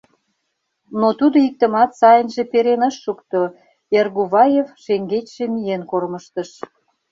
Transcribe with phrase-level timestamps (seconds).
[0.99, 3.41] Но тудо иктымат сайынже перен ыш шукто,
[3.97, 6.49] Эргуваев шеҥгечше миен кормыжтыш.